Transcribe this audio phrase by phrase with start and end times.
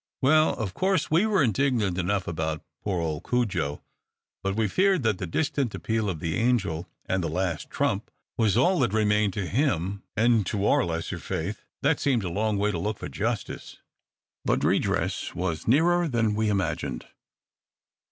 [0.19, 3.83] Well, of course we were indignant enough about poor old Cudjo:
[4.41, 8.57] but we feared that the distant appeal of the angel, and the last trump, was
[8.57, 12.71] all that remained to him; and, to our lesser faith, that seemed a long way
[12.71, 13.77] to look for justice.
[14.43, 17.05] But redress was nearer than we imagined.